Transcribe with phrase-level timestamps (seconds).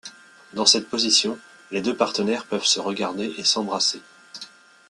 [0.53, 1.37] Dans cette position,
[1.69, 4.01] les deux partenaires peuvent se regarder et s'embrasser.